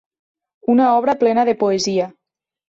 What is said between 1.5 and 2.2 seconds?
de poesia.